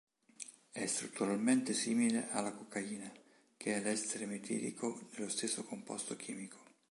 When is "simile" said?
1.75-2.29